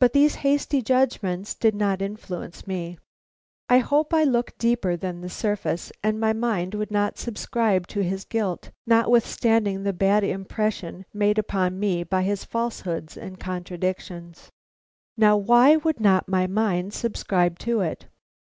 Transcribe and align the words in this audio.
But 0.00 0.12
these 0.12 0.34
hasty 0.44 0.82
judgments 0.82 1.54
did 1.54 1.74
not 1.74 2.02
influence 2.02 2.66
me. 2.66 2.98
I 3.70 3.78
hope 3.78 4.12
I 4.12 4.22
look 4.22 4.52
deeper 4.58 4.96
than 4.98 5.22
the 5.22 5.30
surface, 5.30 5.90
and 6.02 6.20
my 6.20 6.34
mind 6.34 6.74
would 6.74 6.90
not 6.90 7.16
subscribe 7.16 7.86
to 7.86 8.02
his 8.02 8.26
guilt, 8.26 8.70
notwithstanding 8.86 9.82
the 9.82 9.94
bad 9.94 10.24
impression 10.24 11.06
made 11.14 11.38
upon 11.38 11.80
me 11.80 12.04
by 12.04 12.20
his 12.20 12.44
falsehoods 12.44 13.16
and 13.16 13.40
contradictions. 13.40 14.50
Now 15.16 15.38
why 15.38 15.76
would 15.76 16.00
not 16.00 16.28
my 16.28 16.46
mind 16.46 16.92
subscribe 16.92 17.58
to 17.60 17.80
it? 17.80 18.08